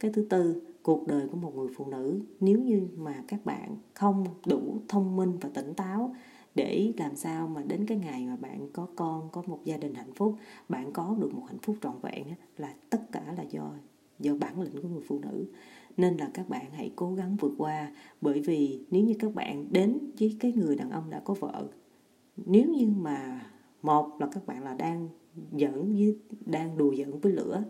cái 0.00 0.10
thứ 0.14 0.22
tư, 0.22 0.62
cuộc 0.82 1.06
đời 1.06 1.28
của 1.28 1.36
một 1.36 1.56
người 1.56 1.68
phụ 1.76 1.86
nữ. 1.86 2.20
Nếu 2.40 2.58
như 2.58 2.88
mà 2.96 3.24
các 3.28 3.44
bạn 3.44 3.76
không 3.94 4.24
đủ 4.46 4.80
thông 4.88 5.16
minh 5.16 5.32
và 5.40 5.48
tỉnh 5.54 5.74
táo 5.74 6.14
để 6.54 6.92
làm 6.96 7.16
sao 7.16 7.48
mà 7.48 7.62
đến 7.62 7.86
cái 7.86 7.98
ngày 7.98 8.26
mà 8.26 8.36
bạn 8.36 8.68
có 8.72 8.88
con, 8.96 9.28
có 9.32 9.42
một 9.46 9.60
gia 9.64 9.76
đình 9.76 9.94
hạnh 9.94 10.12
phúc, 10.14 10.36
bạn 10.68 10.92
có 10.92 11.16
được 11.20 11.34
một 11.34 11.44
hạnh 11.48 11.58
phúc 11.58 11.76
trọn 11.82 11.94
vẹn 12.02 12.26
là 12.56 12.74
tất 12.90 13.12
cả 13.12 13.34
là 13.36 13.42
do 13.42 13.72
do 14.18 14.34
bản 14.34 14.60
lĩnh 14.60 14.82
của 14.82 14.88
người 14.88 15.02
phụ 15.08 15.18
nữ. 15.18 15.44
Nên 15.96 16.16
là 16.16 16.30
các 16.34 16.48
bạn 16.48 16.66
hãy 16.72 16.92
cố 16.96 17.14
gắng 17.14 17.36
vượt 17.40 17.52
qua. 17.58 17.92
Bởi 18.20 18.40
vì 18.40 18.84
nếu 18.90 19.04
như 19.04 19.14
các 19.18 19.34
bạn 19.34 19.66
đến 19.70 19.98
với 20.20 20.36
cái 20.40 20.52
người 20.52 20.76
đàn 20.76 20.90
ông 20.90 21.10
đã 21.10 21.20
có 21.24 21.34
vợ, 21.34 21.68
nếu 22.36 22.68
như 22.68 22.86
mà 22.86 23.46
một 23.82 24.20
là 24.20 24.28
các 24.32 24.46
bạn 24.46 24.64
là 24.64 24.74
đang 24.74 25.08
giỡn 25.52 25.94
với, 25.94 26.18
đang 26.46 26.78
đùa 26.78 26.94
giỡn 26.94 27.20
với 27.20 27.32
lửa 27.32 27.64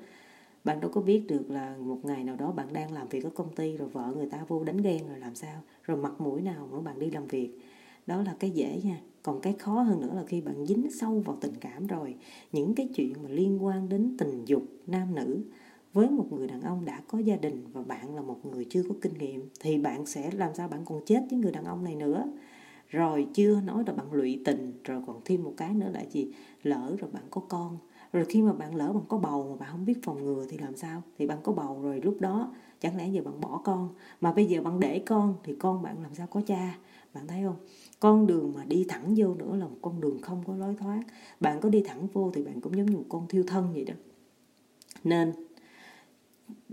bạn 0.64 0.81
đâu 0.81 0.90
có 0.90 1.00
biết 1.00 1.26
được 1.29 1.50
là 1.50 1.76
một 1.79 1.99
ngày 2.02 2.25
nào 2.25 2.37
đó 2.37 2.52
bạn 2.52 2.73
đang 2.73 2.93
làm 2.93 3.09
việc 3.09 3.25
ở 3.25 3.31
công 3.31 3.55
ty 3.55 3.76
rồi 3.76 3.88
vợ 3.88 4.12
người 4.17 4.26
ta 4.26 4.45
vô 4.49 4.64
đánh 4.64 4.76
ghen 4.76 5.09
rồi 5.09 5.19
làm 5.19 5.35
sao, 5.35 5.61
rồi 5.83 5.97
mặt 5.97 6.21
mũi 6.21 6.40
nào 6.40 6.69
nữa 6.73 6.81
bạn 6.81 6.99
đi 6.99 7.11
làm 7.11 7.26
việc. 7.26 7.59
Đó 8.07 8.23
là 8.23 8.37
cái 8.38 8.50
dễ 8.50 8.81
nha. 8.85 9.00
Còn 9.23 9.40
cái 9.40 9.52
khó 9.52 9.83
hơn 9.83 10.00
nữa 10.00 10.12
là 10.14 10.25
khi 10.26 10.40
bạn 10.40 10.67
dính 10.67 10.90
sâu 10.90 11.23
vào 11.25 11.37
tình 11.40 11.55
cảm 11.61 11.87
rồi, 11.87 12.14
những 12.52 12.75
cái 12.75 12.88
chuyện 12.95 13.12
mà 13.23 13.29
liên 13.29 13.64
quan 13.64 13.88
đến 13.88 14.14
tình 14.19 14.45
dục 14.45 14.62
nam 14.87 15.14
nữ 15.14 15.43
với 15.93 16.11
một 16.11 16.26
người 16.33 16.47
đàn 16.47 16.61
ông 16.61 16.85
đã 16.85 17.02
có 17.09 17.19
gia 17.19 17.37
đình 17.37 17.64
và 17.73 17.83
bạn 17.83 18.14
là 18.14 18.23
một 18.23 18.47
người 18.47 18.67
chưa 18.71 18.83
có 18.88 18.95
kinh 19.00 19.14
nghiệm, 19.14 19.49
thì 19.61 19.79
bạn 19.79 20.07
sẽ 20.07 20.31
làm 20.31 20.55
sao 20.55 20.69
bạn 20.69 20.81
còn 20.85 21.05
chết 21.07 21.26
với 21.31 21.38
người 21.38 21.52
đàn 21.52 21.64
ông 21.64 21.85
này 21.85 21.95
nữa? 21.95 22.25
Rồi 22.88 23.26
chưa 23.35 23.61
nói 23.61 23.85
là 23.87 23.93
bạn 23.93 24.12
lụy 24.12 24.43
tình, 24.45 24.73
rồi 24.85 25.02
còn 25.07 25.21
thêm 25.25 25.45
một 25.45 25.55
cái 25.57 25.75
nữa 25.75 25.90
là 25.93 26.05
gì? 26.11 26.29
Lỡ 26.62 26.97
rồi 27.00 27.11
bạn 27.12 27.25
có 27.31 27.40
con 27.49 27.79
rồi 28.12 28.25
khi 28.25 28.43
mà 28.43 28.52
bạn 28.52 28.75
lỡ 28.75 28.93
bạn 28.93 29.05
có 29.09 29.19
bầu 29.19 29.49
mà 29.50 29.57
bạn 29.57 29.69
không 29.73 29.85
biết 29.85 30.02
phòng 30.02 30.25
ngừa 30.25 30.47
thì 30.49 30.59
làm 30.59 30.76
sao? 30.76 31.02
Thì 31.19 31.26
bạn 31.26 31.38
có 31.43 31.52
bầu 31.52 31.81
rồi 31.83 32.00
lúc 32.00 32.21
đó, 32.21 32.52
chẳng 32.81 32.97
lẽ 32.97 33.09
giờ 33.09 33.23
bạn 33.23 33.40
bỏ 33.40 33.61
con? 33.64 33.88
Mà 34.21 34.33
bây 34.33 34.47
giờ 34.47 34.62
bạn 34.62 34.81
để 34.81 35.02
con 35.07 35.35
thì 35.45 35.55
con 35.59 35.83
bạn 35.83 36.02
làm 36.02 36.14
sao 36.14 36.26
có 36.26 36.40
cha? 36.47 36.79
Bạn 37.14 37.26
thấy 37.26 37.43
không? 37.45 37.57
Con 38.00 38.26
đường 38.26 38.52
mà 38.57 38.64
đi 38.64 38.85
thẳng 38.88 39.14
vô 39.17 39.35
nữa 39.35 39.57
là 39.57 39.67
một 39.67 39.76
con 39.83 40.00
đường 40.00 40.19
không 40.23 40.43
có 40.47 40.57
lối 40.57 40.75
thoát. 40.75 41.02
Bạn 41.40 41.61
có 41.61 41.69
đi 41.69 41.83
thẳng 41.87 42.07
vô 42.12 42.31
thì 42.35 42.43
bạn 42.43 42.61
cũng 42.61 42.76
giống 42.76 42.87
như 42.87 42.97
một 42.97 43.07
con 43.09 43.29
thiêu 43.29 43.43
thân 43.47 43.73
vậy 43.73 43.85
đó. 43.85 43.95
Nên 45.05 45.33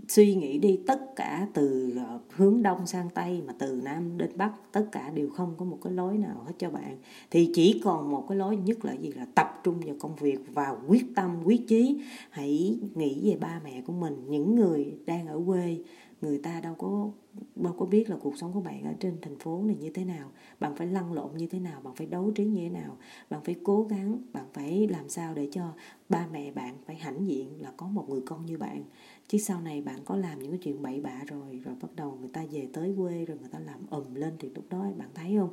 suy 0.08 0.34
nghĩ 0.34 0.58
đi, 0.58 0.78
tất 0.86 1.16
cả 1.16 1.46
từ 1.54 1.94
ờ, 2.06 2.20
hướng 2.30 2.62
đông 2.62 2.86
sang 2.86 3.08
tây 3.14 3.42
mà 3.46 3.54
từ 3.58 3.80
nam 3.84 4.18
đến 4.18 4.30
bắc, 4.36 4.52
tất 4.72 4.84
cả 4.92 5.10
đều 5.14 5.30
không 5.30 5.54
có 5.58 5.64
một 5.64 5.78
cái 5.84 5.92
lối 5.92 6.18
nào 6.18 6.44
hết 6.46 6.52
cho 6.58 6.70
bạn. 6.70 6.96
Thì 7.30 7.50
chỉ 7.54 7.80
còn 7.84 8.10
một 8.10 8.24
cái 8.28 8.38
lối, 8.38 8.56
nhất 8.56 8.84
là 8.84 8.92
gì? 8.92 9.12
Là 9.12 9.26
tập 9.34 9.60
trung 9.64 9.80
vào 9.80 9.94
công 10.00 10.16
việc 10.16 10.38
và 10.54 10.76
quyết 10.88 11.04
tâm, 11.14 11.36
quyết 11.44 11.68
chí. 11.68 12.00
Hãy 12.30 12.78
nghĩ 12.94 13.30
về 13.30 13.36
ba 13.40 13.60
mẹ 13.64 13.82
của 13.86 13.92
mình, 13.92 14.24
những 14.28 14.54
người 14.54 14.94
đang 15.06 15.26
ở 15.26 15.40
quê 15.46 15.78
người 16.20 16.38
ta 16.38 16.60
đâu 16.60 16.74
có 16.74 17.10
đâu 17.56 17.74
có 17.78 17.86
biết 17.86 18.10
là 18.10 18.16
cuộc 18.16 18.38
sống 18.38 18.52
của 18.52 18.60
bạn 18.60 18.84
ở 18.84 18.92
trên 19.00 19.16
thành 19.22 19.38
phố 19.38 19.62
này 19.62 19.76
như 19.80 19.90
thế 19.90 20.04
nào. 20.04 20.30
Bạn 20.60 20.76
phải 20.76 20.86
lăn 20.86 21.12
lộn 21.12 21.36
như 21.36 21.46
thế 21.46 21.58
nào, 21.58 21.80
bạn 21.80 21.94
phải 21.94 22.06
đấu 22.06 22.30
trí 22.30 22.44
như 22.44 22.60
thế 22.60 22.68
nào, 22.68 22.96
bạn 23.30 23.40
phải 23.44 23.56
cố 23.62 23.82
gắng, 23.82 24.22
bạn 24.32 24.44
phải 24.52 24.88
làm 24.88 25.08
sao 25.08 25.34
để 25.34 25.48
cho 25.52 25.72
ba 26.08 26.26
mẹ 26.32 26.52
bạn 26.52 26.76
phải 26.86 26.96
hãnh 26.96 27.28
diện 27.28 27.62
là 27.62 27.72
có 27.76 27.86
một 27.86 28.08
người 28.08 28.20
con 28.26 28.46
như 28.46 28.58
bạn. 28.58 28.84
Chứ 29.28 29.38
sau 29.38 29.60
này 29.60 29.82
bạn 29.82 30.00
có 30.04 30.16
làm 30.16 30.38
những 30.38 30.50
cái 30.50 30.60
chuyện 30.62 30.82
bậy 30.82 31.00
bạ 31.00 31.22
rồi 31.26 31.60
rồi 31.64 31.74
bắt 31.82 31.90
đầu 31.96 32.18
người 32.20 32.30
ta 32.32 32.44
về 32.50 32.68
tới 32.72 32.94
quê, 32.98 33.24
rồi 33.24 33.38
người 33.40 33.50
ta 33.50 33.58
làm 33.58 33.86
ầm 33.90 34.14
lên 34.14 34.34
thì 34.38 34.50
lúc 34.54 34.64
đó 34.70 34.86
bạn 34.98 35.08
thấy 35.14 35.36
không? 35.38 35.50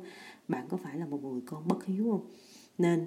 Bạn 0.48 0.66
có 0.68 0.76
phải 0.76 0.98
là 0.98 1.06
một 1.06 1.24
người 1.24 1.40
con 1.46 1.68
bất 1.68 1.84
hiếu 1.84 2.10
không? 2.10 2.26
Nên 2.78 3.06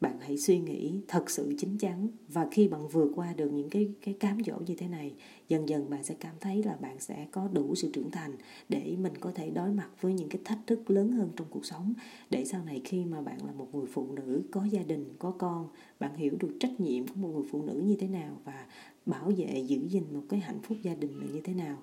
bạn 0.00 0.16
hãy 0.20 0.38
suy 0.38 0.58
nghĩ 0.58 1.00
thật 1.08 1.30
sự 1.30 1.54
chính 1.58 1.78
chắn. 1.78 2.08
Và 2.28 2.48
khi 2.50 2.68
bạn 2.68 2.88
vượt 2.88 3.12
qua 3.14 3.32
được 3.32 3.52
những 3.52 3.70
cái 3.70 3.88
cái 4.02 4.14
cám 4.14 4.38
dỗ 4.46 4.58
như 4.66 4.74
thế 4.74 4.88
này 4.88 5.14
dần 5.48 5.68
dần 5.68 5.90
bạn 5.90 6.04
sẽ 6.04 6.14
cảm 6.20 6.34
thấy 6.40 6.62
là 6.62 6.76
bạn 6.80 7.00
sẽ 7.00 7.26
có 7.32 7.48
đủ 7.52 7.74
sự 7.74 7.90
trưởng 7.92 8.10
thành 8.10 8.32
để 8.68 8.96
mình 8.98 9.12
có 9.20 9.32
thể 9.34 9.50
đối 9.50 9.70
mặt 9.72 9.88
với 10.00 10.12
những 10.12 10.28
cái 10.28 10.40
thách 10.44 10.58
thức 10.66 10.90
lớn 10.90 11.12
hơn 11.12 11.30
trong 11.36 11.46
cuộc 11.50 11.66
sống. 11.66 11.94
Để 12.30 12.44
sau 12.44 12.64
này 12.64 12.80
khi 12.84 13.04
mà 13.04 13.20
bạn 13.20 13.46
là 13.46 13.52
một 13.52 13.74
người 13.74 13.86
phụ 13.86 14.12
nữ 14.12 14.42
có 14.50 14.64
gia 14.64 14.82
đình 14.82 15.04
có 15.18 15.30
con 15.30 15.68
bạn 16.00 16.16
hiểu 16.16 16.36
được 16.40 16.56
trách 16.60 16.80
nhiệm 16.80 17.06
của 17.06 17.14
một 17.16 17.28
người 17.28 17.46
phụ 17.50 17.62
nữ 17.62 17.82
như 17.86 17.96
thế 17.96 18.08
nào 18.08 18.40
và 18.44 18.66
bảo 19.06 19.32
vệ 19.36 19.64
giữ 19.66 19.88
gìn 19.88 20.04
một 20.12 20.22
cái 20.28 20.40
hạnh 20.40 20.58
phúc 20.62 20.78
gia 20.82 20.94
đình 20.94 21.18
là 21.20 21.26
như 21.32 21.40
thế 21.44 21.54
nào. 21.54 21.78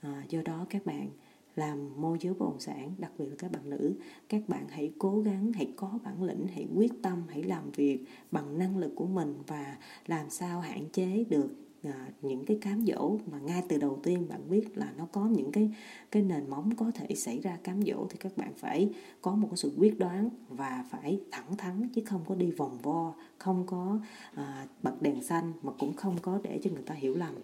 À, 0.00 0.24
do 0.28 0.42
đó 0.42 0.66
các 0.70 0.86
bạn 0.86 1.08
làm 1.56 2.00
môi 2.00 2.18
giới 2.20 2.34
bất 2.34 2.46
động 2.46 2.60
sản 2.60 2.94
đặc 2.98 3.12
biệt 3.18 3.26
là 3.26 3.34
các 3.38 3.52
bạn 3.52 3.70
nữ. 3.70 3.94
Các 4.28 4.48
bạn 4.48 4.66
hãy 4.68 4.92
cố 4.98 5.20
gắng 5.20 5.52
hãy 5.52 5.72
có 5.76 5.98
bản 6.04 6.22
lĩnh 6.22 6.46
hãy 6.54 6.66
quyết 6.76 6.92
tâm 7.02 7.22
hãy 7.28 7.42
làm 7.42 7.70
việc 7.70 8.04
bằng 8.30 8.58
năng 8.58 8.78
lực 8.78 8.92
của 8.96 9.06
mình 9.06 9.34
và 9.46 9.76
làm 10.06 10.30
sao 10.30 10.60
hạn 10.60 10.84
chế 10.92 11.24
được 11.30 11.48
à, 11.82 12.08
những 12.22 12.44
cái 12.44 12.58
cám 12.60 12.86
dỗ 12.86 13.18
mà 13.30 13.38
ngay 13.38 13.62
từ 13.68 13.78
đầu 13.78 13.98
tiên 14.02 14.28
bạn 14.28 14.50
biết 14.50 14.78
là 14.78 14.92
nó 14.96 15.06
có 15.12 15.26
những 15.26 15.52
cái 15.52 15.70
cái 16.10 16.22
nền 16.22 16.50
móng 16.50 16.70
có 16.76 16.90
thể 16.94 17.14
xảy 17.14 17.40
ra 17.40 17.58
cám 17.62 17.82
dỗ 17.82 18.06
thì 18.10 18.16
các 18.20 18.36
bạn 18.36 18.52
phải 18.56 18.90
có 19.22 19.34
một 19.34 19.48
cái 19.50 19.56
sự 19.56 19.72
quyết 19.78 19.98
đoán 19.98 20.28
và 20.48 20.84
phải 20.90 21.20
thẳng 21.30 21.56
thắn 21.56 21.88
chứ 21.88 22.02
không 22.06 22.20
có 22.28 22.34
đi 22.34 22.50
vòng 22.50 22.78
vo 22.82 23.14
không 23.38 23.66
có 23.66 24.00
à, 24.34 24.66
bật 24.82 25.02
đèn 25.02 25.22
xanh 25.22 25.52
mà 25.62 25.72
cũng 25.78 25.92
không 25.92 26.16
có 26.22 26.40
để 26.42 26.60
cho 26.62 26.70
người 26.70 26.82
ta 26.82 26.94
hiểu 26.94 27.14
lầm. 27.14 27.34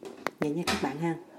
Vậy 0.40 0.50
nha 0.50 0.62
các 0.66 0.76
bạn 0.82 0.98
ha. 0.98 1.31